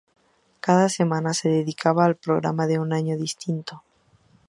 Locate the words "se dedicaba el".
1.35-2.15